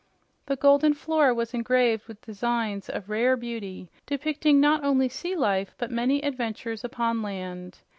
The 0.47 0.55
golden 0.55 0.95
floor 0.95 1.31
was 1.31 1.53
engraved 1.53 2.07
with 2.07 2.23
designs 2.25 2.89
of 2.89 3.07
rare 3.11 3.37
beauty, 3.37 3.91
depicting 4.07 4.59
not 4.59 4.83
only 4.83 5.07
sea 5.09 5.35
life, 5.35 5.75
but 5.77 5.91
many 5.91 6.23
adventures 6.23 6.83
upon 6.83 7.21
land. 7.21 7.77